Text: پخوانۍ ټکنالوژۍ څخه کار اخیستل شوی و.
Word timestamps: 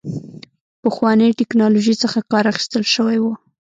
پخوانۍ 0.81 1.31
ټکنالوژۍ 1.39 1.95
څخه 2.03 2.19
کار 2.31 2.45
اخیستل 2.51 2.83
شوی 2.93 3.17
و. 3.21 3.25